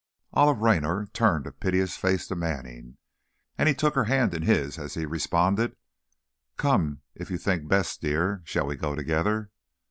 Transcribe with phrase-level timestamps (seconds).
[0.33, 2.97] Olive Raynor turned a piteous face to Manning,
[3.55, 5.75] and he took her hand in his as he responded:
[6.57, 8.41] "Come, if you think best, dear.
[8.43, 9.51] Shall we go together?"